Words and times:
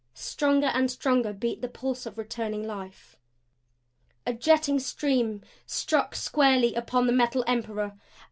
Stronger 0.15 0.65
and 0.73 0.89
stronger 0.89 1.31
beat 1.31 1.61
the 1.61 1.67
pulse 1.69 2.07
of 2.07 2.17
returning 2.17 2.63
life. 2.65 3.17
A 4.25 4.33
jetting 4.33 4.79
stream 4.79 5.43
struck 5.67 6.15
squarely 6.15 6.73
upon 6.73 7.05
the 7.05 7.13
Metal 7.13 7.43
Emperor. 7.47 7.95